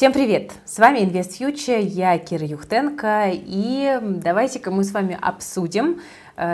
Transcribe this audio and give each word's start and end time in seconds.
Всем 0.00 0.14
привет! 0.14 0.52
С 0.64 0.78
вами 0.78 1.00
Invest 1.00 1.38
Future, 1.38 1.78
я 1.78 2.16
Кира 2.16 2.46
Юхтенко, 2.46 3.32
и 3.34 3.98
давайте-ка 4.00 4.70
мы 4.70 4.82
с 4.82 4.92
вами 4.92 5.18
обсудим 5.20 6.00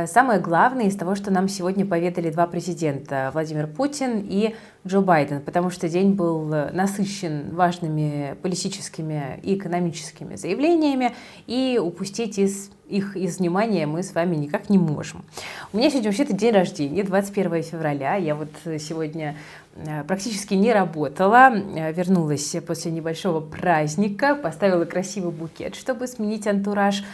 самое 0.06 0.40
главное 0.40 0.86
из 0.86 0.96
того, 0.96 1.14
что 1.14 1.30
нам 1.30 1.48
сегодня 1.48 1.86
поведали 1.86 2.30
два 2.30 2.46
президента, 2.46 3.30
Владимир 3.32 3.66
Путин 3.66 4.24
и 4.28 4.54
Джо 4.86 5.00
Байден, 5.00 5.40
потому 5.40 5.70
что 5.70 5.88
день 5.88 6.14
был 6.14 6.44
насыщен 6.44 7.54
важными 7.54 8.36
политическими 8.42 9.40
и 9.42 9.56
экономическими 9.56 10.36
заявлениями, 10.36 11.14
и 11.46 11.80
упустить 11.82 12.38
из 12.38 12.70
их 12.88 13.16
из 13.16 13.40
внимания 13.40 13.84
мы 13.84 14.04
с 14.04 14.14
вами 14.14 14.36
никак 14.36 14.70
не 14.70 14.78
можем. 14.78 15.24
У 15.72 15.76
меня 15.76 15.90
сегодня 15.90 16.10
вообще-то 16.10 16.34
день 16.34 16.54
рождения, 16.54 17.02
21 17.02 17.64
февраля. 17.64 18.14
Я 18.14 18.36
вот 18.36 18.50
сегодня 18.78 19.34
Э, 19.76 20.04
практически 20.04 20.54
не 20.54 20.72
работала, 20.72 21.50
э, 21.52 21.92
вернулась 21.92 22.56
после 22.66 22.90
небольшого 22.90 23.40
праздника, 23.40 24.34
поставила 24.34 24.84
красивый 24.84 25.32
букет, 25.32 25.74
чтобы 25.74 26.06
сменить 26.06 26.46
антураж. 26.46 27.04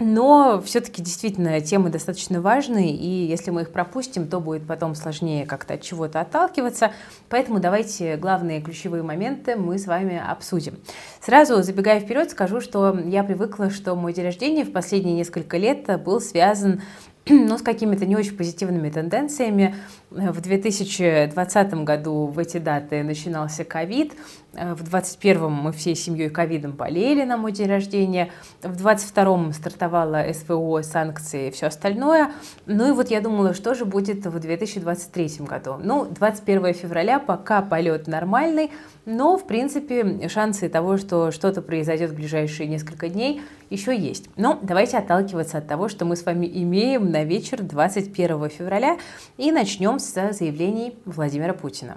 Но 0.00 0.62
все-таки 0.64 1.02
действительно 1.02 1.60
темы 1.60 1.90
достаточно 1.90 2.40
важные, 2.40 2.94
и 2.94 3.26
если 3.26 3.50
мы 3.50 3.62
их 3.62 3.72
пропустим, 3.72 4.28
то 4.28 4.40
будет 4.40 4.66
потом 4.66 4.94
сложнее 4.94 5.46
как-то 5.46 5.74
от 5.74 5.82
чего-то 5.82 6.20
отталкиваться. 6.20 6.92
Поэтому 7.28 7.60
давайте 7.60 8.16
главные 8.16 8.60
ключевые 8.60 9.02
моменты 9.02 9.56
мы 9.56 9.78
с 9.78 9.86
вами 9.86 10.20
обсудим. 10.24 10.78
Сразу 11.20 11.62
забегая 11.62 12.00
вперед, 12.00 12.30
скажу, 12.30 12.60
что 12.60 12.98
я 13.06 13.24
привыкла, 13.24 13.70
что 13.70 13.94
мой 13.94 14.12
день 14.12 14.26
рождения 14.26 14.64
в 14.64 14.72
последние 14.72 15.16
несколько 15.16 15.56
лет 15.56 16.02
был 16.02 16.20
связан 16.20 16.82
но 17.30 17.58
с 17.58 17.62
какими-то 17.62 18.06
не 18.06 18.16
очень 18.16 18.36
позитивными 18.36 18.90
тенденциями. 18.90 19.74
В 20.10 20.40
2020 20.40 21.74
году 21.84 22.26
в 22.26 22.38
эти 22.38 22.58
даты 22.58 23.02
начинался 23.02 23.64
ковид, 23.64 24.12
в 24.58 24.82
2021 24.82 25.50
мы 25.50 25.72
всей 25.72 25.94
семьей 25.94 26.30
ковидом 26.30 26.72
болели 26.72 27.24
на 27.24 27.36
мой 27.36 27.52
день 27.52 27.68
рождения, 27.68 28.30
в 28.62 28.76
2022 28.76 29.52
стартовала 29.52 30.24
СВО, 30.32 30.82
санкции 30.82 31.48
и 31.48 31.50
все 31.50 31.66
остальное. 31.66 32.32
Ну 32.66 32.88
и 32.88 32.92
вот 32.92 33.10
я 33.10 33.20
думала, 33.20 33.54
что 33.54 33.74
же 33.74 33.84
будет 33.84 34.26
в 34.26 34.38
2023 34.38 35.46
году. 35.46 35.76
Ну, 35.82 36.04
21 36.04 36.74
февраля 36.74 37.18
пока 37.18 37.62
полет 37.62 38.06
нормальный, 38.06 38.70
но, 39.06 39.38
в 39.38 39.46
принципе, 39.46 40.28
шансы 40.28 40.68
того, 40.68 40.96
что 40.98 41.30
что-то 41.30 41.62
произойдет 41.62 42.10
в 42.10 42.14
ближайшие 42.14 42.68
несколько 42.68 43.08
дней, 43.08 43.42
еще 43.70 43.96
есть. 43.96 44.28
Но 44.36 44.58
давайте 44.62 44.98
отталкиваться 44.98 45.58
от 45.58 45.66
того, 45.66 45.88
что 45.88 46.04
мы 46.04 46.16
с 46.16 46.24
вами 46.24 46.46
имеем 46.46 47.10
на 47.10 47.24
вечер 47.24 47.62
21 47.62 48.48
февраля 48.50 48.98
и 49.36 49.52
начнем 49.52 49.98
с 49.98 50.12
заявлений 50.32 50.96
Владимира 51.04 51.54
Путина. 51.54 51.96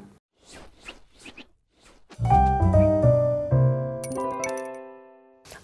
you 2.23 2.80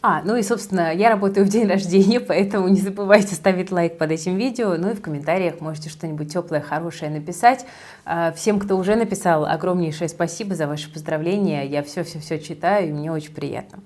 А, 0.01 0.21
ну 0.23 0.35
и, 0.35 0.43
собственно, 0.43 0.93
я 0.93 1.09
работаю 1.09 1.45
в 1.45 1.49
день 1.49 1.67
рождения, 1.67 2.19
поэтому 2.27 2.67
не 2.67 2.79
забывайте 2.79 3.33
ставить 3.33 3.71
лайк 3.71 3.97
под 3.97 4.11
этим 4.11 4.37
видео, 4.37 4.75
ну 4.77 4.91
и 4.91 4.93
в 4.93 5.01
комментариях 5.01 5.59
можете 5.59 5.89
что-нибудь 5.89 6.31
теплое, 6.31 6.61
хорошее 6.61 7.09
написать. 7.09 7.65
А, 8.05 8.31
всем, 8.31 8.59
кто 8.59 8.77
уже 8.77 8.95
написал, 8.95 9.45
огромнейшее 9.45 10.07
спасибо 10.07 10.55
за 10.55 10.67
ваши 10.67 10.91
поздравления, 10.91 11.65
я 11.65 11.81
все-все-все 11.81 12.39
читаю, 12.39 12.89
и 12.89 12.93
мне 12.93 13.11
очень 13.11 13.33
приятно. 13.33 13.79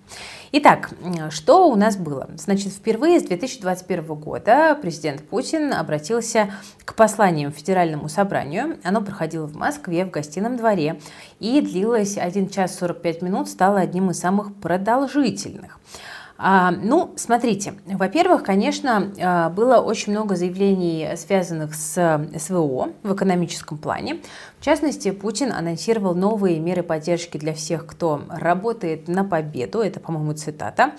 Итак, 0.54 0.90
что 1.30 1.70
у 1.70 1.76
нас 1.78 1.96
было? 1.96 2.30
Значит, 2.36 2.74
впервые 2.74 3.22
с 3.22 3.24
2021 3.24 4.04
года 4.16 4.78
президент 4.82 5.24
Путин 5.24 5.74
обратился 5.74 6.54
к 6.84 6.94
посланиям 6.94 7.54
Федеральному 7.54 8.10
собранию. 8.10 8.78
Оно 8.84 9.02
проходило 9.02 9.48
в 9.48 9.56
Москве, 9.56 10.04
в 10.04 10.12
гостином 10.12 10.58
дворе, 10.58 11.00
и 11.40 11.62
длилось 11.62 12.18
1 12.18 12.50
час 12.50 12.78
45 12.78 13.22
минут, 13.22 13.48
стало 13.48 13.80
одним 13.80 14.12
из 14.12 14.20
самых 14.20 14.54
продолжительных. 14.56 15.80
А, 16.44 16.72
ну, 16.72 17.14
смотрите, 17.18 17.76
во-первых, 17.86 18.42
конечно, 18.42 19.14
а, 19.22 19.50
было 19.52 19.78
очень 19.78 20.12
много 20.12 20.36
заявлений, 20.36 21.10
связанных 21.16 21.76
с 21.76 22.30
СВО 22.36 22.90
в 23.04 23.14
экономическом 23.14 23.78
плане. 23.78 24.22
В 24.60 24.66
частности, 24.66 25.12
Путин 25.12 25.52
анонсировал 25.52 26.16
новые 26.16 26.60
меры 26.60 26.82
поддержки 26.82 27.38
для 27.38 27.54
всех, 27.54 27.86
кто 27.86 28.24
работает 28.28 29.08
на 29.08 29.24
победу, 29.24 29.82
это, 29.82 30.00
по-моему, 30.00 30.34
цитата, 30.34 30.94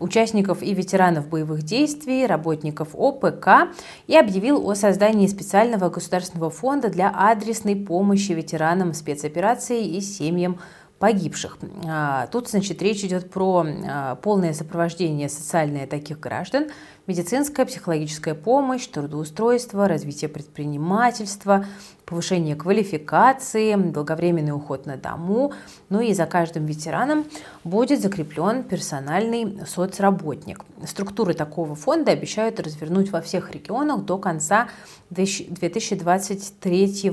участников 0.00 0.64
и 0.64 0.74
ветеранов 0.74 1.28
боевых 1.28 1.62
действий, 1.62 2.26
работников 2.26 2.88
ОПК, 2.94 3.70
и 4.08 4.16
объявил 4.16 4.68
о 4.68 4.74
создании 4.74 5.28
специального 5.28 5.90
государственного 5.90 6.50
фонда 6.50 6.88
для 6.88 7.12
адресной 7.14 7.76
помощи 7.76 8.32
ветеранам 8.32 8.92
спецопераций 8.94 9.84
и 9.84 10.00
семьям 10.00 10.58
погибших. 10.98 11.58
А, 11.86 12.26
тут, 12.28 12.48
значит, 12.48 12.82
речь 12.82 13.04
идет 13.04 13.30
про 13.30 13.64
а, 13.66 14.14
полное 14.16 14.52
сопровождение 14.52 15.28
социальное 15.28 15.86
таких 15.86 16.18
граждан, 16.20 16.68
медицинская, 17.08 17.66
психологическая 17.66 18.34
помощь, 18.34 18.86
трудоустройство, 18.86 19.88
развитие 19.88 20.28
предпринимательства, 20.28 21.64
повышение 22.04 22.54
квалификации, 22.54 23.74
долговременный 23.74 24.52
уход 24.52 24.84
на 24.84 24.96
дому. 24.96 25.54
Ну 25.88 26.00
и 26.00 26.12
за 26.12 26.26
каждым 26.26 26.66
ветераном 26.66 27.24
будет 27.64 28.02
закреплен 28.02 28.62
персональный 28.62 29.58
соцработник. 29.66 30.64
Структуры 30.86 31.32
такого 31.32 31.74
фонда 31.74 32.12
обещают 32.12 32.60
развернуть 32.60 33.10
во 33.10 33.22
всех 33.22 33.50
регионах 33.52 34.04
до 34.04 34.18
конца 34.18 34.68
2023 35.10 37.12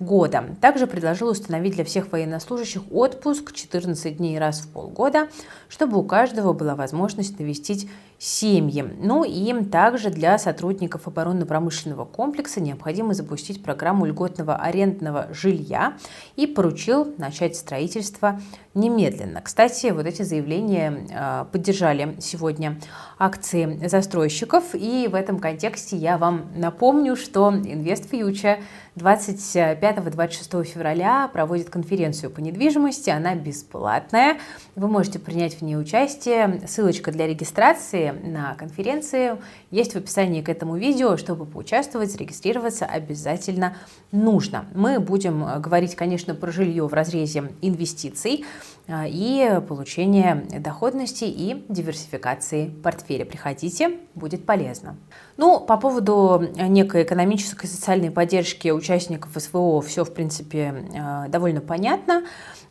года. 0.00 0.44
Также 0.60 0.86
предложил 0.86 1.28
установить 1.28 1.74
для 1.74 1.84
всех 1.84 2.10
военнослужащих 2.12 2.82
отпуск 2.90 3.52
14 3.52 4.16
дней 4.16 4.38
раз 4.38 4.60
в 4.60 4.68
полгода, 4.68 5.28
чтобы 5.68 5.98
у 5.98 6.02
каждого 6.02 6.52
была 6.52 6.74
возможность 6.74 7.38
навестить 7.38 7.88
семьи. 8.18 8.84
Ну 8.98 9.23
и 9.24 9.64
также 9.64 10.10
для 10.10 10.38
сотрудников 10.38 11.06
оборонно-промышленного 11.06 12.04
комплекса 12.04 12.60
необходимо 12.60 13.14
запустить 13.14 13.62
программу 13.62 14.06
льготного 14.06 14.56
арендного 14.56 15.28
жилья 15.32 15.94
и 16.36 16.46
поручил 16.46 17.14
начать 17.18 17.56
строительство 17.56 18.40
немедленно. 18.74 19.40
Кстати, 19.40 19.90
вот 19.90 20.06
эти 20.06 20.22
заявления 20.22 21.06
а, 21.14 21.44
поддержали 21.44 22.16
сегодня 22.20 22.78
акции 23.18 23.86
застройщиков. 23.86 24.74
И 24.74 25.08
в 25.10 25.14
этом 25.14 25.38
контексте 25.38 25.96
я 25.96 26.18
вам 26.18 26.46
напомню, 26.56 27.16
что 27.16 27.50
Invest 27.50 28.10
Future 28.10 28.60
25-26 28.96 30.64
февраля 30.64 31.28
проводит 31.32 31.68
конференцию 31.68 32.30
по 32.30 32.40
недвижимости. 32.40 33.10
Она 33.10 33.34
бесплатная. 33.34 34.38
Вы 34.76 34.88
можете 34.88 35.18
принять 35.18 35.54
в 35.54 35.62
ней 35.62 35.76
участие. 35.76 36.62
Ссылочка 36.66 37.10
для 37.10 37.26
регистрации 37.26 38.10
на 38.10 38.54
конференции 38.54 39.36
есть 39.70 39.94
в 39.94 39.96
описании 39.96 40.42
к 40.42 40.48
этому 40.48 40.76
видео. 40.76 41.16
Чтобы 41.16 41.44
поучаствовать, 41.44 42.12
зарегистрироваться 42.12 42.86
обязательно 42.86 43.76
нужно. 44.12 44.66
Мы 44.74 45.00
будем 45.00 45.60
говорить, 45.60 45.96
конечно, 45.96 46.34
про 46.34 46.52
жилье 46.52 46.86
в 46.86 46.92
разрезе 46.92 47.52
инвестиций 47.62 48.44
и 48.88 49.60
получения 49.66 50.46
доходности 50.58 51.24
и 51.24 51.64
диверсификации 51.68 52.68
портфеля. 52.68 53.24
Приходите, 53.24 53.98
будет 54.14 54.44
полезно. 54.44 54.96
Ну, 55.36 55.60
по 55.60 55.76
поводу 55.76 56.48
некой 56.54 57.04
экономической 57.04 57.64
и 57.64 57.68
социальной 57.68 58.10
поддержки 58.10 58.68
участников 58.68 59.32
СВО 59.36 59.80
все, 59.80 60.04
в 60.04 60.12
принципе, 60.12 60.86
а, 60.98 61.28
довольно 61.28 61.60
понятно. 61.60 62.24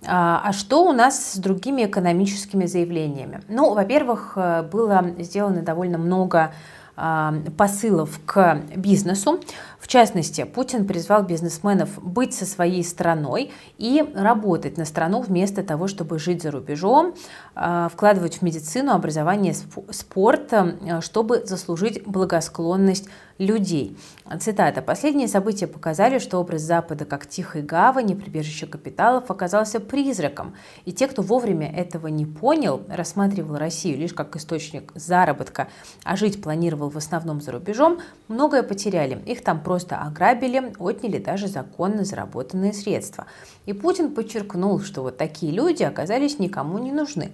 А, 0.06 0.42
а 0.46 0.54
что 0.54 0.86
у 0.86 0.94
нас 0.94 1.34
с 1.34 1.38
другими 1.38 1.86
экономическими 1.86 2.66
заявлениями? 2.66 3.42
Ну, 3.48 3.74
во-первых, 3.74 4.38
было 4.72 5.16
сделано 5.18 5.64
довольно 5.64 5.98
много 5.98 6.40
а, 6.40 6.52
посылов 6.96 8.20
к 8.26 8.62
бизнесу. 8.76 9.40
В 9.80 9.88
частности, 9.88 10.44
Путин 10.44 10.86
призвал 10.86 11.24
бизнесменов 11.24 12.02
быть 12.02 12.34
со 12.34 12.46
своей 12.46 12.84
страной 12.84 13.52
и 13.78 14.04
работать 14.16 14.78
на 14.78 14.86
страну 14.86 15.22
вместо 15.22 15.64
того, 15.64 15.88
чтобы 15.88 16.20
жить 16.20 16.42
за 16.42 16.52
рубежом, 16.52 17.16
а, 17.56 17.90
вкладывать 17.90 18.38
в 18.38 18.42
медицину, 18.44 18.94
образование, 18.94 19.54
спорт, 19.92 20.54
чтобы 21.02 21.46
заслужить 21.46 22.04
благосклонность 22.06 23.10
людей. 23.38 23.98
Цитата. 24.40 24.82
«Последние 24.82 25.28
события 25.28 25.68
показали, 25.68 26.20
что 26.20 26.40
образ 26.40 26.62
Запада 26.62 27.06
как 27.06 27.28
тихой 27.28 27.62
гавани, 27.62 28.14
прибежище 28.14 28.68
капиталов 28.68 29.30
оказался 29.30 29.80
призраком. 29.80 30.56
И 30.86 30.94
те, 30.94 31.08
кто 31.08 31.22
вовремя 31.22 31.72
этого 31.72 32.08
не 32.08 32.26
понял, 32.26 32.82
рассматривал 32.88 33.58
Россию 33.58 33.98
лишь 33.98 34.14
как 34.14 34.36
источник 34.36 34.92
заработка, 34.96 35.68
а 36.04 36.16
жить 36.16 36.42
планировал 36.42 36.83
в 36.90 36.98
основном 36.98 37.42
за 37.42 37.52
рубежом, 37.52 38.00
многое 38.28 38.64
потеряли. 38.64 39.22
Их 39.26 39.44
там 39.44 39.62
просто 39.62 39.98
ограбили, 39.98 40.74
отняли 40.80 41.18
даже 41.18 41.48
законно 41.48 42.04
заработанные 42.06 42.74
средства. 42.74 43.26
И 43.66 43.74
Путин 43.74 44.14
подчеркнул, 44.14 44.80
что 44.82 45.02
вот 45.02 45.18
такие 45.18 45.52
люди 45.52 45.84
оказались 45.84 46.40
никому 46.40 46.78
не 46.80 46.92
нужны. 46.92 47.32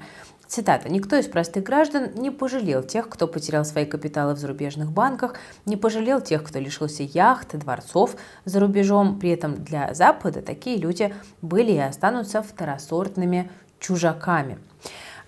Цитата. 0.50 0.90
«Никто 0.90 1.16
из 1.16 1.28
простых 1.28 1.64
граждан 1.64 2.10
не 2.16 2.32
пожалел 2.32 2.82
тех, 2.82 3.08
кто 3.08 3.28
потерял 3.28 3.64
свои 3.64 3.86
капиталы 3.86 4.34
в 4.34 4.40
зарубежных 4.40 4.92
банках, 4.92 5.36
не 5.68 5.78
пожалел 5.78 6.22
тех, 6.22 6.44
кто 6.44 6.58
лишился 6.58 7.04
яхт, 7.04 7.56
дворцов 7.56 8.16
за 8.46 8.60
рубежом. 8.60 9.20
При 9.20 9.30
этом 9.30 9.64
для 9.64 9.94
Запада 9.94 10.42
такие 10.42 10.78
люди 10.78 11.14
были 11.44 11.74
и 11.74 11.78
останутся 11.78 12.42
второсортными 12.42 13.52
чужаками». 13.80 14.58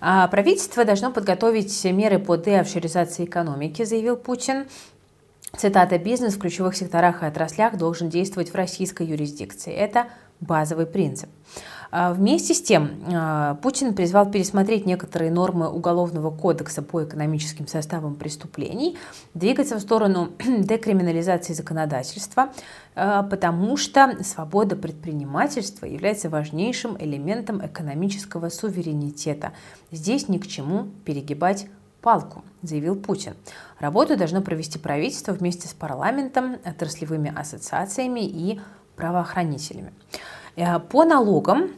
А 0.04 0.26
правительство 0.26 0.84
должно 0.84 1.12
подготовить 1.12 1.84
меры 1.84 2.18
по 2.18 2.36
деофшоризации 2.36 3.24
экономики, 3.24 3.84
заявил 3.84 4.16
Путин. 4.16 4.66
Цитата, 5.56 5.96
бизнес 5.96 6.34
в 6.34 6.40
ключевых 6.40 6.74
секторах 6.74 7.22
и 7.22 7.26
отраслях 7.26 7.76
должен 7.76 8.08
действовать 8.08 8.50
в 8.50 8.56
российской 8.56 9.06
юрисдикции. 9.06 9.72
Это 9.72 10.08
базовый 10.40 10.86
принцип. 10.86 11.28
А 11.94 12.14
вместе 12.14 12.54
с 12.54 12.62
тем, 12.62 12.90
а, 13.12 13.56
Путин 13.56 13.94
призвал 13.94 14.30
пересмотреть 14.30 14.86
некоторые 14.86 15.30
нормы 15.30 15.68
Уголовного 15.68 16.34
кодекса 16.34 16.80
по 16.80 17.04
экономическим 17.04 17.66
составам 17.68 18.14
преступлений, 18.14 18.96
двигаться 19.34 19.76
в 19.76 19.80
сторону 19.80 20.30
декриминализации 20.38 21.52
законодательства, 21.52 22.48
а, 22.94 23.22
потому 23.22 23.76
что 23.76 24.24
свобода 24.24 24.74
предпринимательства 24.74 25.84
является 25.84 26.30
важнейшим 26.30 26.96
элементом 26.98 27.64
экономического 27.64 28.48
суверенитета. 28.48 29.52
Здесь 29.90 30.28
ни 30.28 30.38
к 30.38 30.46
чему 30.46 30.86
перегибать 31.04 31.66
палку, 32.00 32.42
заявил 32.62 32.96
Путин. 32.96 33.34
Работу 33.80 34.16
должно 34.16 34.40
провести 34.40 34.78
правительство 34.78 35.32
вместе 35.32 35.68
с 35.68 35.74
парламентом, 35.74 36.56
отраслевыми 36.64 37.30
ассоциациями 37.36 38.20
и 38.20 38.62
правоохранителями. 38.96 39.92
Э, 40.56 40.78
по 40.78 41.04
налогам 41.04 41.70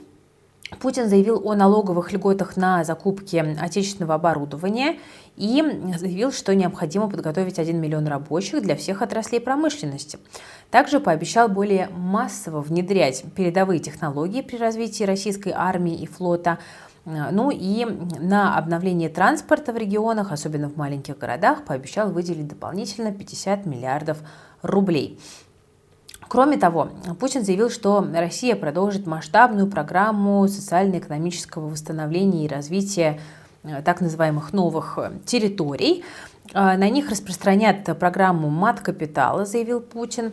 Путин 0.81 1.09
заявил 1.09 1.41
о 1.49 1.55
налоговых 1.55 2.13
льготах 2.13 2.57
на 2.57 2.85
закупки 2.85 3.37
отечественного 3.37 4.15
оборудования 4.15 4.99
и 5.37 5.63
заявил, 5.99 6.33
что 6.33 6.55
необходимо 6.55 7.09
подготовить 7.09 7.59
1 7.59 7.81
миллион 7.81 8.07
рабочих 8.07 8.63
для 8.63 8.77
всех 8.77 9.03
отраслей 9.03 9.41
промышленности. 9.41 10.19
Также 10.71 11.01
пообещал 11.01 11.49
более 11.49 11.89
массово 11.89 12.61
внедрять 12.61 13.25
передовые 13.35 13.81
технологии 13.81 14.43
при 14.43 14.57
развитии 14.57 15.05
российской 15.05 15.53
армии 15.55 15.95
и 15.97 16.07
флота, 16.07 16.59
ну 17.05 17.51
и 17.51 17.85
на 17.85 18.57
обновление 18.57 19.11
транспорта 19.11 19.73
в 19.73 19.77
регионах, 19.77 20.33
особенно 20.33 20.71
в 20.71 20.77
маленьких 20.77 21.19
городах, 21.19 21.65
пообещал 21.65 22.11
выделить 22.11 22.49
дополнительно 22.49 23.13
50 23.13 23.67
миллиардов 23.67 24.19
рублей. 24.63 25.21
Кроме 26.35 26.57
того, 26.57 26.89
Путин 27.21 27.45
заявил, 27.45 27.71
что 27.71 28.05
Россия 28.13 28.57
продолжит 28.57 29.07
масштабную 29.07 29.69
программу 29.69 30.49
социально-экономического 30.49 31.69
восстановления 31.69 32.45
и 32.45 32.49
развития 32.49 33.21
э, 33.63 33.83
так 33.83 34.01
называемых 34.01 34.53
новых 34.53 34.99
э, 34.99 35.13
территорий. 35.27 36.03
Э, 36.53 36.77
на 36.77 36.91
них 36.91 37.09
распространят 37.09 37.85
программу 38.01 38.49
мат-капитала, 38.49 39.45
заявил 39.45 39.81
Путин. 39.81 40.33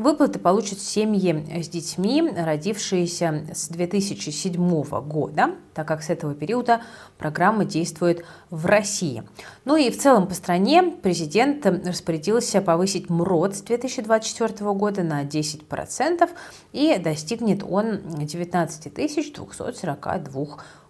Выплаты 0.00 0.38
получат 0.38 0.78
семьи 0.78 1.62
с 1.62 1.68
детьми, 1.68 2.26
родившиеся 2.34 3.44
с 3.52 3.68
2007 3.68 4.82
года, 5.02 5.50
так 5.74 5.86
как 5.86 6.02
с 6.02 6.08
этого 6.08 6.34
периода 6.34 6.80
программа 7.18 7.66
действует 7.66 8.24
в 8.48 8.64
России. 8.64 9.24
Ну 9.66 9.76
и 9.76 9.90
в 9.90 9.98
целом 9.98 10.26
по 10.26 10.32
стране 10.32 10.84
президент 10.84 11.66
распорядился 11.66 12.62
повысить 12.62 13.10
МРОД 13.10 13.56
с 13.56 13.60
2024 13.60 14.72
года 14.72 15.02
на 15.02 15.22
10% 15.22 16.30
и 16.72 16.96
достигнет 16.96 17.62
он 17.62 18.00
19 18.20 18.94
242 18.94 20.46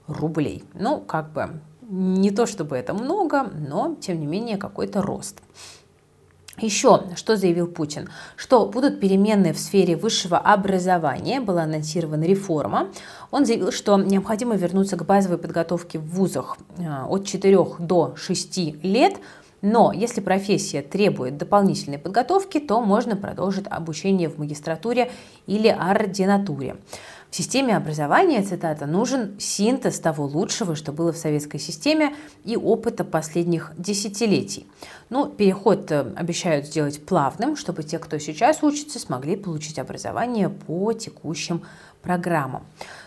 рублей. 0.06 0.62
Ну, 0.74 1.00
как 1.00 1.32
бы 1.32 1.60
не 1.82 2.30
то 2.30 2.46
чтобы 2.46 2.76
это 2.76 2.94
много, 2.94 3.42
но 3.42 3.96
тем 4.00 4.20
не 4.20 4.26
менее 4.26 4.56
какой-то 4.56 5.02
рост. 5.02 5.40
Еще, 6.60 7.02
что 7.16 7.36
заявил 7.36 7.66
Путин? 7.66 8.08
Что 8.36 8.66
будут 8.66 9.00
перемены 9.00 9.52
в 9.52 9.58
сфере 9.58 9.96
высшего 9.96 10.38
образования, 10.38 11.40
была 11.40 11.62
анонсирована 11.62 12.24
реформа. 12.24 12.88
Он 13.30 13.46
заявил, 13.46 13.72
что 13.72 13.96
необходимо 13.96 14.56
вернуться 14.56 14.96
к 14.96 15.06
базовой 15.06 15.38
подготовке 15.38 15.98
в 15.98 16.06
вузах 16.10 16.58
э, 16.76 17.04
от 17.08 17.26
4 17.26 17.58
до 17.78 18.14
6 18.16 18.58
лет, 18.82 19.14
но 19.62 19.92
если 19.92 20.20
профессия 20.20 20.82
требует 20.82 21.36
дополнительной 21.36 21.98
подготовки, 21.98 22.58
то 22.60 22.80
можно 22.80 23.16
продолжить 23.16 23.66
обучение 23.68 24.28
в 24.28 24.38
магистратуре 24.38 25.10
или 25.46 25.68
ординатуре. 25.68 26.76
В 27.30 27.36
системе 27.36 27.76
образования, 27.76 28.42
цитата, 28.42 28.86
нужен 28.86 29.36
синтез 29.38 30.00
того 30.00 30.24
лучшего, 30.24 30.74
что 30.74 30.90
было 30.90 31.12
в 31.12 31.16
советской 31.16 31.58
системе 31.58 32.12
и 32.44 32.56
опыта 32.56 33.04
последних 33.04 33.72
десятилетий. 33.78 34.66
Ну, 35.10 35.26
переход 35.26 35.92
э, 35.92 36.12
обещают 36.16 36.66
сделать 36.66 37.06
плавным, 37.06 37.54
чтобы 37.54 37.84
те, 37.84 38.00
кто 38.00 38.18
сейчас 38.18 38.64
учится, 38.64 38.98
смогли 38.98 39.36
получить 39.36 39.78
образование 39.78 40.48
по 40.48 40.92
текущим 40.92 41.62
программам. 42.02 42.64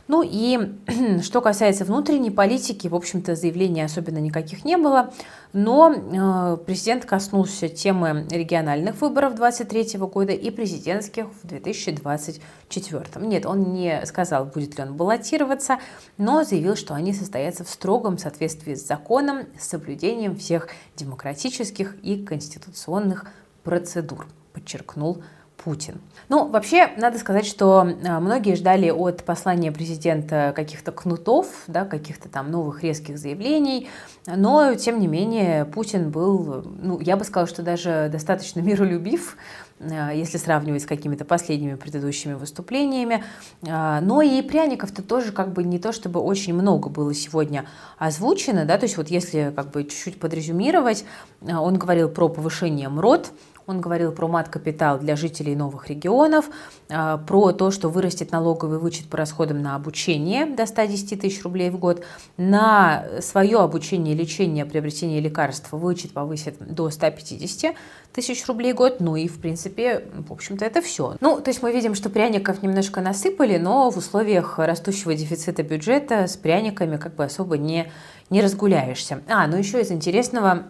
Ну 0.08 0.22
и 0.22 0.60
что 1.22 1.42
касается 1.42 1.86
внутренней 1.86 2.32
политики, 2.32 2.88
в 2.88 2.96
общем-то, 2.96 3.36
заявлений 3.36 3.82
особенно 3.82 4.18
никаких 4.18 4.66
не 4.66 4.78
было, 4.78 5.14
но 5.54 5.94
э, 5.94 6.58
президент 6.66 7.06
коснулся 7.06 7.70
темы 7.70 8.28
региональных 8.30 9.00
выборов 9.00 9.36
2023 9.36 10.00
года 10.00 10.34
и 10.34 10.52
президентских 10.52 11.28
в 11.42 11.48
2024. 11.48 13.26
Нет, 13.26 13.46
он 13.46 13.74
не 13.74 14.06
сказал, 14.06 14.46
будет 14.46 14.78
ли 14.78 14.84
он 14.84 14.96
баллотироваться, 14.96 15.78
но 16.18 16.44
заявил, 16.44 16.76
что 16.76 16.94
они 16.94 17.14
состоятся 17.14 17.64
в 17.64 17.70
строгом 17.70 18.18
соответствии 18.18 18.76
с 18.76 18.86
законом, 18.86 19.46
с 19.58 19.70
соблюдением 19.70 20.36
всех 20.36 20.68
демократических 20.98 21.96
и 22.04 22.24
конституционных 22.24 23.26
процедур, 23.64 24.28
подчеркнул 24.52 25.24
Путин. 25.58 26.02
Ну, 26.30 26.48
вообще, 26.48 26.90
надо 26.98 27.18
сказать, 27.20 27.46
что 27.46 27.82
а, 27.82 28.20
многие 28.20 28.56
ждали 28.56 28.90
от 28.90 29.24
послания 29.24 29.72
президента 29.72 30.52
каких-то 30.56 30.92
кнутов, 30.92 31.48
да, 31.68 31.86
каких-то 31.86 32.28
там 32.28 32.52
новых 32.52 32.84
резких 32.84 33.18
заявлений, 33.18 33.90
но, 34.26 34.74
тем 34.76 35.00
не 35.00 35.08
менее, 35.08 35.66
Путин 35.66 36.10
был, 36.12 36.64
ну, 36.82 37.00
я 37.00 37.18
бы 37.18 37.24
сказала, 37.24 37.48
что 37.48 37.62
даже 37.62 38.10
достаточно 38.12 38.60
миролюбив, 38.62 39.38
а, 39.80 40.12
если 40.12 40.38
сравнивать 40.38 40.84
с 40.84 40.86
какими-то 40.86 41.26
последними 41.26 41.76
предыдущими 41.76 42.34
выступлениями. 42.34 43.24
А, 43.68 44.02
но 44.02 44.22
и 44.22 44.42
пряников-то 44.42 45.02
тоже 45.02 45.32
как 45.32 45.54
бы 45.54 45.64
не 45.64 45.80
то, 45.80 45.92
чтобы 45.92 46.20
очень 46.20 46.54
много 46.54 46.90
было 46.90 47.14
сегодня 47.14 47.66
озвучено, 47.98 48.66
да, 48.66 48.78
то 48.78 48.86
есть 48.86 48.98
вот 48.98 49.10
если 49.10 49.54
как 49.56 49.72
бы 49.72 49.84
чуть-чуть 49.84 50.20
подрезюмировать, 50.20 51.06
он 51.42 51.78
говорил 51.78 52.10
про 52.10 52.30
повышение 52.30 52.90
МРОД, 52.90 53.32
он 53.68 53.82
говорил 53.82 54.12
про 54.12 54.28
мат-капитал 54.28 55.00
для 55.00 55.16
жителей 55.16 55.56
новых 55.56 55.90
регионов, 55.90 56.46
а, 56.90 57.18
про 57.18 57.52
то, 57.52 57.72
что 57.72 57.90
вырастет 57.90 58.32
налоговый 58.32 58.80
вычет 58.80 59.08
по 59.08 59.18
расходам 59.18 59.62
на 59.62 59.76
обучение 59.76 60.46
до 60.46 60.66
110 60.66 61.22
тысяч 61.22 61.44
рублей 61.44 61.70
в 61.70 61.78
год, 61.78 62.04
на 62.38 63.06
свое 63.22 63.60
обучение, 63.60 64.16
лечение, 64.16 64.66
приобретение 64.66 65.20
лекарств 65.20 65.72
вычет 65.72 66.12
повысит 66.12 66.56
до 66.60 66.90
150 66.90 67.76
тысяч 68.12 68.46
рублей 68.48 68.74
в 68.74 68.78
год, 68.78 69.00
ну 69.00 69.16
и, 69.16 69.28
в 69.28 69.40
принципе, 69.40 70.06
в 70.28 70.32
общем-то, 70.32 70.66
это 70.66 70.82
все. 70.82 71.16
Ну, 71.20 71.40
то 71.40 71.50
есть 71.50 71.64
мы 71.64 71.72
видим, 71.72 71.96
что 71.96 72.10
пряников 72.10 72.62
немножко 72.62 73.02
насыпали, 73.02 73.58
но 73.58 73.90
в 73.90 73.98
условиях 73.98 74.60
растущего 74.60 75.16
дефицита 75.16 75.64
бюджета 75.64 76.28
с 76.28 76.38
пряниками 76.38 76.98
как 76.98 77.16
бы 77.16 77.24
особо 77.24 77.58
не, 77.58 77.92
не 78.30 78.42
разгуляешься. 78.42 79.22
А, 79.28 79.48
ну 79.48 79.58
еще 79.58 79.82
из 79.82 79.92
интересного, 79.92 80.68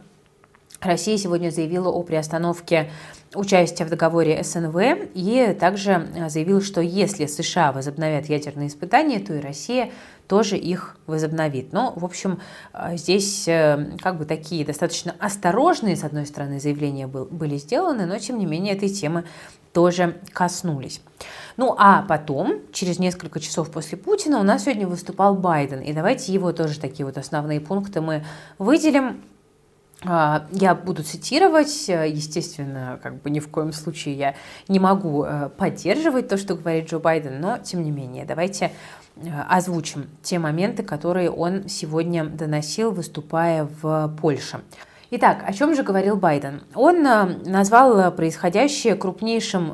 Россия 0.82 1.18
сегодня 1.18 1.50
заявила 1.50 1.90
о 1.90 2.04
приостановке 2.04 2.90
участия 3.36 3.86
в 3.86 3.90
договоре 3.90 4.44
СНВ 4.44 4.78
и 5.14 5.56
также 5.60 6.08
э, 6.16 6.30
заявила, 6.30 6.62
что 6.62 6.82
если 6.82 7.26
США 7.26 7.72
возобновят 7.72 8.28
ядерные 8.28 8.68
испытания, 8.68 9.20
то 9.20 9.34
и 9.34 9.40
Россия 9.40 9.92
тоже 10.28 10.58
их 10.58 10.98
возобновит. 11.08 11.74
Но, 11.74 11.94
в 11.96 12.06
общем, 12.06 12.40
э, 12.74 12.98
здесь 12.98 13.48
э, 13.48 13.92
как 14.02 14.18
бы 14.18 14.26
такие 14.26 14.66
достаточно 14.66 15.16
осторожные, 15.20 15.96
с 15.96 16.04
одной 16.04 16.26
стороны, 16.26 16.60
заявления 16.60 17.08
были 17.08 17.58
сделаны, 17.58 18.06
но, 18.06 18.18
тем 18.20 18.38
не 18.38 18.46
менее, 18.46 18.76
этой 18.76 18.90
темы 18.90 19.24
тоже 19.74 20.18
коснулись. 20.32 21.02
Ну 21.58 21.76
а 21.78 22.04
потом, 22.04 22.62
через 22.72 23.00
несколько 23.00 23.40
часов 23.40 23.72
после 23.72 23.98
Путина, 23.98 24.40
у 24.40 24.44
нас 24.44 24.64
сегодня 24.64 24.88
выступал 24.88 25.36
Байден. 25.36 25.82
И 25.82 25.94
давайте 25.94 26.32
его 26.32 26.52
тоже 26.52 26.80
такие 26.80 27.06
вот 27.06 27.18
основные 27.18 27.60
пункты 27.60 28.00
мы 28.02 28.24
выделим. 28.60 29.22
А, 30.06 30.46
я 30.52 30.76
буду 30.76 31.04
цитировать, 31.04 31.88
естественно, 31.88 33.00
как 33.02 33.22
бы 33.22 33.30
ни 33.30 33.40
в 33.40 33.48
коем 33.50 33.72
случае 33.72 34.16
я 34.16 34.36
не 34.68 34.80
могу 34.80 35.24
э, 35.24 35.50
поддерживать 35.50 36.28
то, 36.28 36.38
что 36.38 36.56
говорит 36.56 36.90
Джо 36.90 37.00
Байден, 37.00 37.40
но 37.40 37.58
тем 37.58 37.84
не 37.84 37.92
менее, 37.92 38.26
давайте 38.26 38.72
э, 39.16 39.30
озвучим 39.50 40.10
те 40.22 40.40
моменты, 40.40 40.84
которые 40.84 41.32
он 41.32 41.70
сегодня 41.70 42.26
доносил, 42.26 42.92
выступая 42.92 43.68
в 43.82 44.14
Польше. 44.22 44.62
Итак, 45.12 45.44
о 45.46 45.54
чем 45.54 45.76
же 45.76 45.84
говорил 45.84 46.18
Байден? 46.18 46.64
Он 46.76 47.06
э, 47.06 47.26
назвал 47.46 48.12
происходящее 48.12 48.96
крупнейшим 48.96 49.74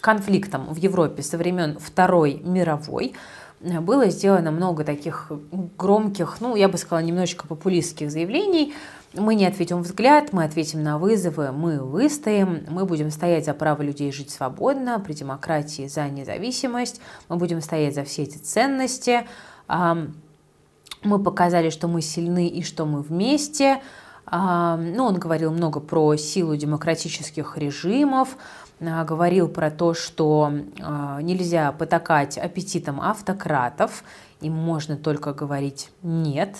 конфликтом 0.00 0.72
в 0.72 0.76
Европе 0.76 1.22
со 1.22 1.38
времен 1.38 1.78
Второй 1.80 2.40
мировой 2.44 3.14
было 3.60 4.10
сделано 4.10 4.50
много 4.50 4.84
таких 4.84 5.32
громких, 5.78 6.36
ну, 6.40 6.56
я 6.56 6.68
бы 6.68 6.76
сказала, 6.76 7.04
немножечко 7.04 7.46
популистских 7.46 8.10
заявлений. 8.10 8.74
Мы 9.14 9.34
не 9.34 9.46
ответим 9.46 9.80
взгляд, 9.80 10.34
мы 10.34 10.44
ответим 10.44 10.82
на 10.82 10.98
вызовы, 10.98 11.50
мы 11.52 11.82
выстоим, 11.82 12.66
мы 12.68 12.84
будем 12.84 13.10
стоять 13.10 13.46
за 13.46 13.54
право 13.54 13.80
людей 13.80 14.12
жить 14.12 14.30
свободно, 14.30 15.00
при 15.00 15.14
демократии 15.14 15.86
за 15.86 16.06
независимость, 16.10 17.00
мы 17.30 17.36
будем 17.36 17.62
стоять 17.62 17.94
за 17.94 18.04
все 18.04 18.24
эти 18.24 18.36
ценности. 18.36 19.26
Мы 21.02 21.22
показали, 21.22 21.70
что 21.70 21.88
мы 21.88 22.02
сильны 22.02 22.48
и 22.48 22.62
что 22.62 22.84
мы 22.84 23.00
вместе. 23.00 23.80
Ну, 24.30 25.04
он 25.04 25.18
говорил 25.18 25.52
много 25.52 25.78
про 25.78 26.16
силу 26.16 26.56
демократических 26.56 27.56
режимов, 27.58 28.36
а, 28.80 29.04
говорил 29.04 29.48
про 29.48 29.70
то, 29.70 29.94
что 29.94 30.52
а, 30.80 31.20
нельзя 31.22 31.72
потакать 31.72 32.36
аппетитам 32.36 33.00
автократов, 33.00 34.04
им 34.40 34.52
можно 34.52 34.96
только 34.96 35.32
говорить 35.32 35.90
«нет». 36.02 36.56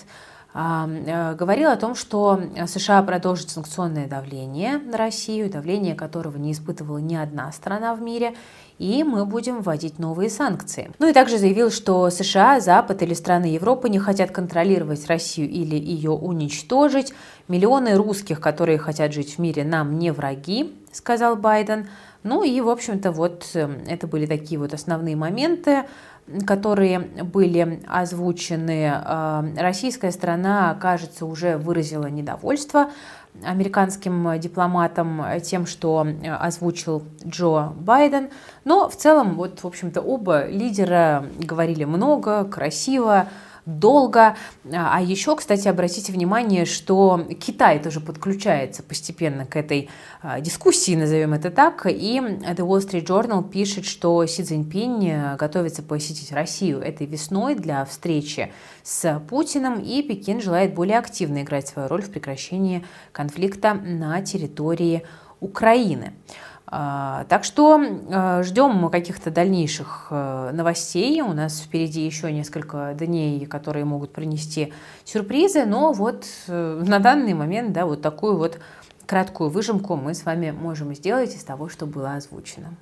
Говорил 0.54 1.68
о 1.68 1.76
том, 1.76 1.94
что 1.94 2.40
США 2.66 3.02
продолжит 3.02 3.50
санкционное 3.50 4.08
давление 4.08 4.78
на 4.78 4.96
Россию, 4.96 5.50
давление 5.50 5.94
которого 5.94 6.38
не 6.38 6.52
испытывала 6.52 6.96
ни 6.96 7.14
одна 7.14 7.52
страна 7.52 7.94
в 7.94 8.00
мире, 8.00 8.34
и 8.78 9.04
мы 9.04 9.24
будем 9.24 9.62
вводить 9.62 9.98
новые 9.98 10.28
санкции. 10.28 10.90
Ну 10.98 11.08
и 11.08 11.12
также 11.12 11.38
заявил, 11.38 11.70
что 11.70 12.10
США, 12.10 12.60
Запад 12.60 13.02
или 13.02 13.14
страны 13.14 13.46
Европы 13.46 13.88
не 13.88 13.98
хотят 13.98 14.30
контролировать 14.30 15.06
Россию 15.06 15.48
или 15.48 15.76
ее 15.76 16.10
уничтожить. 16.10 17.14
Миллионы 17.48 17.94
русских, 17.94 18.40
которые 18.40 18.78
хотят 18.78 19.12
жить 19.12 19.36
в 19.36 19.38
мире, 19.38 19.64
нам 19.64 19.98
не 19.98 20.12
враги, 20.12 20.74
сказал 20.92 21.36
Байден. 21.36 21.88
Ну 22.22 22.42
и, 22.42 22.60
в 22.60 22.68
общем-то, 22.68 23.12
вот 23.12 23.48
эм, 23.54 23.78
это 23.86 24.06
были 24.06 24.26
такие 24.26 24.58
вот 24.58 24.74
основные 24.74 25.14
моменты 25.14 25.84
которые 26.46 26.98
были 27.00 27.82
озвучены. 27.86 28.92
Эм, 29.04 29.54
российская 29.56 30.10
сторона, 30.10 30.76
кажется, 30.80 31.26
уже 31.26 31.56
выразила 31.56 32.06
недовольство 32.06 32.90
американским 33.44 34.38
дипломатам 34.38 35.22
тем, 35.42 35.66
что 35.66 36.06
э, 36.06 36.32
озвучил 36.32 37.02
Джо 37.24 37.72
Байден. 37.76 38.30
Но 38.64 38.88
в 38.88 38.96
целом, 38.96 39.34
вот, 39.34 39.60
в 39.62 39.66
общем-то, 39.66 40.00
оба 40.00 40.46
лидера 40.46 41.26
говорили 41.38 41.84
много, 41.84 42.44
красиво, 42.44 43.28
долго. 43.66 44.36
А 44.72 45.02
еще, 45.02 45.34
кстати, 45.36 45.66
обратите 45.66 46.12
внимание, 46.12 46.64
что 46.64 47.26
Китай 47.40 47.80
тоже 47.80 48.00
подключается 48.00 48.82
постепенно 48.82 49.44
к 49.44 49.56
этой 49.56 49.90
а, 50.22 50.40
дискуссии, 50.40 50.94
назовем 50.94 51.34
это 51.34 51.50
так, 51.50 51.84
и 51.86 52.18
The 52.18 52.58
Wall 52.58 52.78
Street 52.78 53.04
Journal 53.04 53.48
пишет, 53.48 53.84
что 53.84 54.24
Си 54.24 54.44
Цзиньпинь 54.44 55.10
э, 55.10 55.36
готовится 55.36 55.82
посетить 55.82 56.32
Россию 56.32 56.80
этой 56.80 57.06
весной 57.06 57.56
для 57.56 57.84
встречи 57.84 58.52
с 58.84 59.20
Путиным, 59.28 59.80
и 59.80 60.00
Пекин 60.02 60.40
желает 60.40 60.74
более 60.74 60.98
активно 60.98 61.42
играть 61.42 61.66
свою 61.66 61.88
роль 61.88 62.02
в 62.02 62.10
прекращении 62.10 62.84
конфликта 63.10 63.74
на 63.74 64.22
территории 64.22 65.02
Украины. 65.40 66.12
А, 66.68 67.24
так 67.28 67.44
что 67.44 67.80
а, 68.10 68.42
ждем 68.42 68.88
каких-то 68.90 69.30
дальнейших 69.30 70.08
э, 70.10 70.50
новостей. 70.52 71.22
У 71.22 71.32
нас 71.32 71.60
впереди 71.60 72.04
еще 72.04 72.32
несколько 72.32 72.92
дней, 72.98 73.46
которые 73.46 73.84
могут 73.84 74.12
принести 74.12 74.72
сюрпризы. 75.04 75.64
Но 75.64 75.92
вот 75.92 76.26
э, 76.48 76.82
на 76.84 76.98
данный 76.98 77.34
момент, 77.34 77.72
да, 77.72 77.86
вот 77.86 78.02
такую 78.02 78.36
вот 78.36 78.58
краткую 79.06 79.50
выжимку 79.50 79.94
мы 79.94 80.14
с 80.14 80.24
вами 80.24 80.50
можем 80.50 80.92
сделать 80.94 81.34
из 81.34 81.44
того, 81.44 81.68
что 81.68 81.86
было 81.86 82.14
озвучено. 82.14 82.74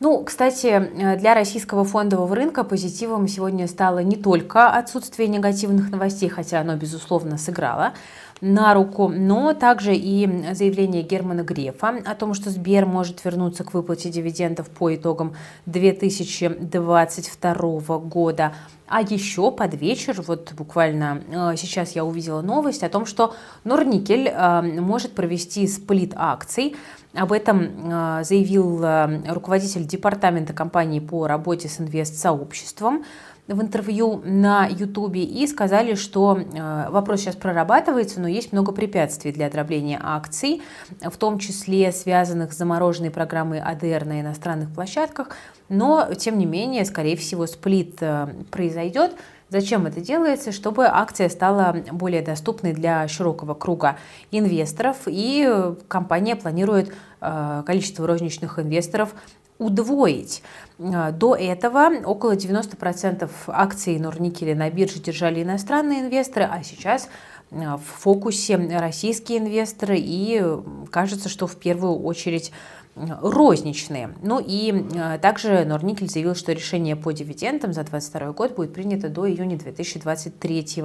Ну, 0.00 0.22
кстати, 0.22 0.66
э, 0.66 1.16
для 1.16 1.34
российского 1.34 1.84
фондового 1.84 2.34
рынка 2.34 2.62
позитивом 2.62 3.26
сегодня 3.26 3.66
стало 3.66 3.98
не 4.00 4.14
только 4.14 4.68
отсутствие 4.70 5.28
негативных 5.28 5.90
новостей, 5.90 6.28
хотя 6.28 6.60
оно, 6.60 6.76
безусловно, 6.76 7.36
сыграло 7.36 7.94
на 8.40 8.74
руку, 8.74 9.08
но 9.08 9.54
также 9.54 9.94
и 9.94 10.54
заявление 10.54 11.02
Германа 11.02 11.42
Грефа 11.42 12.00
о 12.04 12.14
том, 12.14 12.34
что 12.34 12.50
Сбер 12.50 12.86
может 12.86 13.24
вернуться 13.24 13.64
к 13.64 13.74
выплате 13.74 14.10
дивидендов 14.10 14.70
по 14.70 14.94
итогам 14.94 15.34
2022 15.66 17.98
года. 17.98 18.52
А 18.88 19.02
еще 19.02 19.52
под 19.52 19.74
вечер, 19.74 20.20
вот 20.22 20.52
буквально 20.54 21.22
э, 21.30 21.56
сейчас 21.56 21.92
я 21.92 22.04
увидела 22.04 22.40
новость 22.40 22.82
о 22.82 22.88
том, 22.88 23.04
что 23.04 23.34
Норникель 23.64 24.28
э, 24.28 24.62
может 24.80 25.14
провести 25.14 25.66
сплит 25.66 26.14
акций. 26.16 26.74
Об 27.12 27.32
этом 27.32 27.62
э, 27.62 28.24
заявил 28.24 28.82
руководитель 29.28 29.84
департамента 29.84 30.54
компании 30.54 31.00
по 31.00 31.26
работе 31.26 31.68
с 31.68 31.80
инвест-сообществом 31.80 33.04
в 33.48 33.62
интервью 33.62 34.20
на 34.24 34.66
Ютубе 34.66 35.24
и 35.24 35.46
сказали, 35.46 35.94
что 35.94 36.38
э, 36.38 36.90
вопрос 36.90 37.20
сейчас 37.20 37.34
прорабатывается, 37.34 38.20
но 38.20 38.28
есть 38.28 38.52
много 38.52 38.72
препятствий 38.72 39.32
для 39.32 39.48
дробления 39.48 39.98
акций, 40.02 40.62
в 41.00 41.16
том 41.16 41.38
числе 41.38 41.90
связанных 41.90 42.52
с 42.52 42.58
замороженной 42.58 43.10
программой 43.10 43.60
АДР 43.60 44.04
на 44.04 44.20
иностранных 44.20 44.70
площадках. 44.72 45.30
Но, 45.70 46.10
тем 46.14 46.38
не 46.38 46.44
менее, 46.44 46.84
скорее 46.84 47.16
всего, 47.16 47.46
сплит 47.46 47.96
э, 48.00 48.28
произойдет. 48.50 49.12
Зачем 49.48 49.86
это 49.86 50.02
делается? 50.02 50.52
Чтобы 50.52 50.84
акция 50.86 51.30
стала 51.30 51.74
более 51.90 52.20
доступной 52.20 52.74
для 52.74 53.08
широкого 53.08 53.54
круга 53.54 53.96
инвесторов, 54.30 54.98
и 55.06 55.72
компания 55.88 56.36
планирует 56.36 56.92
э, 57.22 57.62
количество 57.64 58.06
розничных 58.06 58.58
инвесторов 58.58 59.14
удвоить. 59.58 60.42
А, 60.78 61.10
до 61.10 61.34
этого 61.34 61.90
около 62.04 62.32
90% 62.36 63.28
акций 63.48 63.98
Норникеля 63.98 64.54
на 64.54 64.70
бирже 64.70 65.00
держали 65.00 65.42
иностранные 65.42 66.00
инвесторы, 66.00 66.48
а 66.50 66.62
сейчас 66.62 67.08
а, 67.50 67.76
в 67.76 67.84
фокусе 67.84 68.56
российские 68.56 69.38
инвесторы 69.38 69.96
и 69.98 70.42
кажется, 70.90 71.28
что 71.28 71.46
в 71.46 71.56
первую 71.56 71.98
очередь 72.00 72.52
розничные. 72.94 74.12
Ну 74.22 74.42
и 74.44 74.84
также 75.22 75.64
Норникель 75.64 76.10
заявил, 76.10 76.34
что 76.34 76.52
решение 76.52 76.96
по 76.96 77.12
дивидендам 77.12 77.72
за 77.72 77.82
2022 77.82 78.32
год 78.32 78.56
будет 78.56 78.74
принято 78.74 79.08
до 79.08 79.30
июня 79.30 79.56
2023 79.56 80.82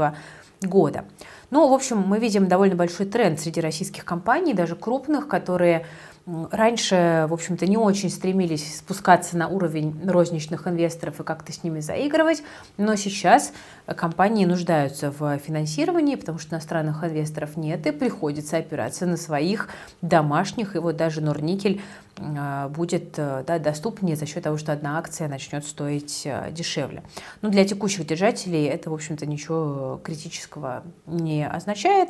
года. 0.62 1.06
Ну, 1.50 1.68
в 1.68 1.74
общем, 1.74 1.98
мы 1.98 2.20
видим 2.20 2.48
довольно 2.48 2.75
большой 2.75 3.06
тренд 3.06 3.39
среди 3.39 3.62
российских 3.62 4.06
компаний, 4.06 4.53
даже 4.53 4.75
крупных, 4.75 5.27
которые 5.27 5.86
раньше, 6.25 7.25
в 7.30 7.34
общем-то, 7.34 7.65
не 7.68 7.77
очень 7.77 8.10
стремились 8.10 8.77
спускаться 8.77 9.38
на 9.38 9.48
уровень 9.48 10.08
розничных 10.08 10.68
инвесторов 10.68 11.20
и 11.20 11.24
как-то 11.24 11.51
с 11.51 11.63
ними 11.63 11.80
заигрывать, 11.80 12.44
но 12.77 12.96
сейчас 12.96 13.51
компании 13.86 14.46
нуждаются 14.46 15.12
в 15.12 15.38
финансировании, 15.38 16.15
потому 16.15 16.39
что 16.39 16.56
иностранных 16.56 17.03
инвесторов 17.03 17.58
нет, 17.58 17.86
и 17.88 17.92
приходится 17.92 18.58
опираться 18.58 19.06
на 19.06 19.18
своих 19.18 19.70
домашних, 20.01 20.75
и 20.75 20.80
вот 20.80 20.96
даже 20.96 21.22
Норникель 21.22 21.82
а, 22.18 22.70
будет 22.70 23.18
э, 23.18 23.44
да, 23.46 23.58
доступнее 23.58 24.15
за 24.15 24.25
счет 24.25 24.44
того, 24.44 24.58
что 24.58 24.72
одна 24.72 25.00
акция 25.00 25.27
начнет 25.27 25.65
стоить 25.65 26.24
э, 26.25 26.51
дешевле. 26.51 27.03
Но 27.42 27.50
для 27.50 27.65
текущих 27.65 28.06
держателей 28.06 28.65
это, 28.65 28.92
в 28.92 28.94
общем-то, 28.94 29.25
ничего 29.25 30.00
критического 30.03 30.84
не 31.08 31.48
означает. 31.48 32.10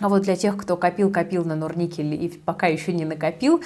А 0.00 0.08
вот 0.08 0.22
для 0.22 0.36
тех, 0.36 0.56
кто 0.56 0.76
копил-копил 0.76 1.44
на 1.44 1.56
Норникель 1.56 2.14
и 2.14 2.28
пока 2.28 2.66
еще 2.66 2.92
не 2.92 3.04
накопил, 3.04 3.62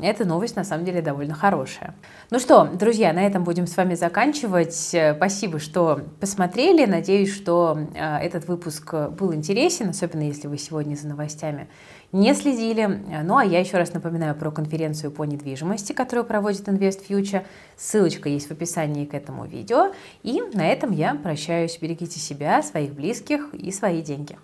эта 0.00 0.24
новость 0.24 0.56
на 0.56 0.64
самом 0.64 0.84
деле 0.84 1.00
довольно 1.00 1.34
хорошая. 1.34 1.94
Ну 2.30 2.38
что, 2.38 2.64
друзья, 2.64 3.12
на 3.12 3.24
этом 3.24 3.44
будем 3.44 3.66
с 3.66 3.76
вами 3.76 3.94
заканчивать. 3.94 4.74
Спасибо, 4.74 5.58
что 5.58 6.00
посмотрели. 6.18 6.86
Надеюсь, 6.86 7.32
что 7.32 7.78
э, 7.94 8.16
этот 8.18 8.48
выпуск 8.48 8.92
был 9.10 9.32
интересен, 9.32 9.90
особенно 9.90 10.22
если 10.22 10.48
вы 10.48 10.58
сегодня 10.58 10.96
за 10.96 11.08
новостями 11.08 11.68
не 12.10 12.34
следили. 12.34 12.86
Ну 13.24 13.36
а 13.36 13.44
я 13.44 13.60
еще 13.60 13.76
раз 13.76 13.92
напоминаю 13.92 14.34
про 14.34 14.50
конференцию 14.50 15.12
по 15.12 15.24
недвижимости, 15.24 15.92
которую 15.92 16.24
проводит 16.24 16.68
Invest 16.68 17.06
Future. 17.08 17.44
Ссылочка 17.76 18.28
есть 18.28 18.48
в 18.48 18.50
описании 18.50 19.04
к 19.04 19.14
этому 19.14 19.44
видео. 19.44 19.92
И 20.22 20.42
на 20.52 20.66
этом 20.66 20.90
я 20.92 21.14
прощаюсь. 21.14 21.78
Берегите 21.80 22.18
себя, 22.18 22.62
своих 22.62 22.92
близких 22.92 23.54
и 23.54 23.70
свои 23.70 24.02
деньги. 24.02 24.36